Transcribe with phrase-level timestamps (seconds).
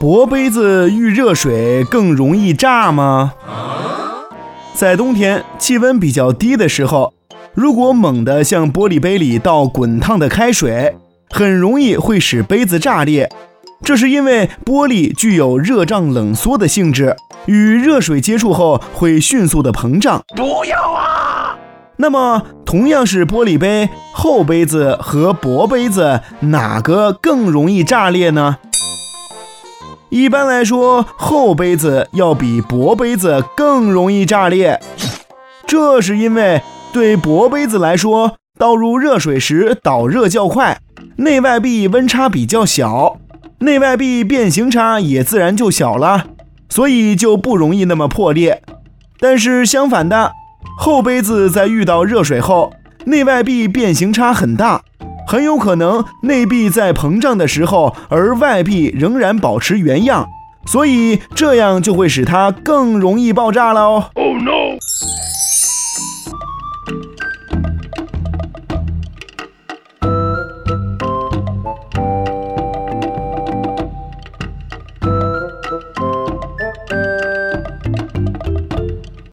[0.00, 3.32] 薄杯子遇热水更容易炸吗？
[4.74, 7.14] 在冬天气温比较低的时候，
[7.54, 10.96] 如果猛地向玻璃杯里倒滚烫的开水，
[11.30, 13.30] 很容易会使杯子炸裂。
[13.82, 17.16] 这是因为玻璃具有热胀冷缩的性质，
[17.46, 20.22] 与热水接触后会迅速的膨胀。
[20.36, 21.43] 不要啊！
[21.96, 28.58] 那么，同样是玻璃杯，厚杯子和薄杯子哪个更容易炸裂呢？
[30.10, 34.80] 一般来说，厚杯子要比薄杯子更容易炸裂。
[35.66, 40.80] 这是因为对薄杯子来说，倒入热水时导热较快，
[41.16, 43.18] 内外壁温差比较小，
[43.58, 46.26] 内外壁变形差也自然就小了，
[46.68, 48.62] 所以就不容易那么破裂。
[49.18, 50.32] 但是相反的，
[50.78, 52.72] 后杯子在遇到热水后，
[53.06, 54.82] 内外壁变形差很大。
[55.26, 60.28] 很有可能内壁在膨胀的时候，而外壁仍然保持原样，
[60.66, 64.10] 所以这样就会使它更容易爆炸了哦。
[64.14, 64.76] No！